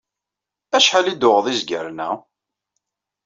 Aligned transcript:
Acḥal 0.77 1.07
i 1.07 1.13
d-tuɣeḍ 1.15 1.45
izgaren-a? 1.47 2.09